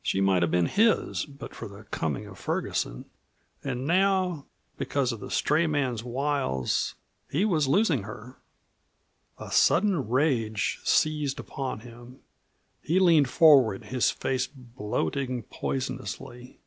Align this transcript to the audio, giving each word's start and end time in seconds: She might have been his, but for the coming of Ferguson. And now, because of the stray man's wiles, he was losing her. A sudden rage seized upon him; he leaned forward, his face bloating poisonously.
She 0.00 0.20
might 0.20 0.42
have 0.42 0.52
been 0.52 0.66
his, 0.66 1.24
but 1.26 1.56
for 1.56 1.66
the 1.66 1.82
coming 1.82 2.24
of 2.28 2.38
Ferguson. 2.38 3.04
And 3.64 3.84
now, 3.84 4.46
because 4.78 5.10
of 5.10 5.18
the 5.18 5.28
stray 5.28 5.66
man's 5.66 6.04
wiles, 6.04 6.94
he 7.28 7.44
was 7.44 7.66
losing 7.66 8.04
her. 8.04 8.36
A 9.38 9.50
sudden 9.50 10.08
rage 10.08 10.78
seized 10.84 11.40
upon 11.40 11.80
him; 11.80 12.20
he 12.80 13.00
leaned 13.00 13.28
forward, 13.28 13.86
his 13.86 14.08
face 14.08 14.46
bloating 14.46 15.42
poisonously. 15.50 16.60